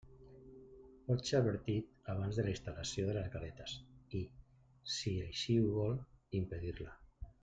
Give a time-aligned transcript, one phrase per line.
[1.09, 3.75] Pot ser advertit abans de la instal·lació de les galetes
[4.21, 4.25] i,
[4.95, 5.99] si així ho vol,
[6.41, 6.95] impedir-la.